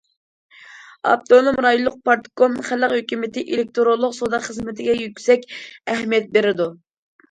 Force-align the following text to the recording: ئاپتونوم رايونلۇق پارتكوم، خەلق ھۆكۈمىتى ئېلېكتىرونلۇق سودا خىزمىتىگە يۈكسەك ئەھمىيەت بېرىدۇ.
ئاپتونوم 1.11 1.59
رايونلۇق 1.65 1.99
پارتكوم، 2.09 2.57
خەلق 2.71 2.97
ھۆكۈمىتى 2.97 3.45
ئېلېكتىرونلۇق 3.47 4.19
سودا 4.21 4.43
خىزمىتىگە 4.51 5.01
يۈكسەك 5.07 5.51
ئەھمىيەت 5.57 6.37
بېرىدۇ. 6.39 6.73